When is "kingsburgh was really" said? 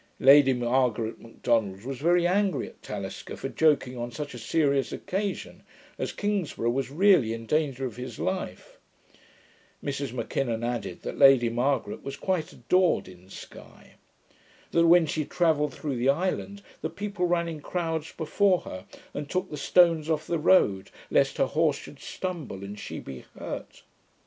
6.11-7.33